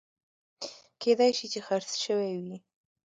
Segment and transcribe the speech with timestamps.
[1.01, 2.57] کېدای شي چې خرڅ شوي وي